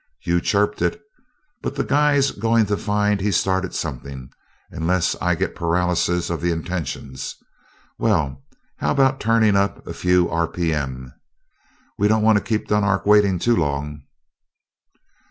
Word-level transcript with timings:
"You 0.25 0.41
chirped 0.41 0.81
it! 0.81 0.99
But 1.61 1.75
that 1.75 1.87
guy's 1.87 2.31
going 2.31 2.65
to 2.65 2.75
find 2.75 3.21
he's 3.21 3.37
started 3.37 3.75
something, 3.75 4.31
unless 4.71 5.15
I 5.21 5.35
get 5.35 5.53
paralysis 5.53 6.31
of 6.31 6.41
the 6.41 6.49
intentions. 6.49 7.35
Well, 7.99 8.41
how 8.77 8.89
about 8.93 9.19
turning 9.19 9.55
up 9.55 9.85
a 9.85 9.93
few 9.93 10.27
R. 10.27 10.47
P. 10.47 10.73
M.? 10.73 11.13
We 11.99 12.07
don't 12.07 12.23
want 12.23 12.39
to 12.39 12.43
keep 12.43 12.67
Dunark 12.67 13.05
waiting 13.05 13.37
too 13.37 13.55
long." 13.55 14.01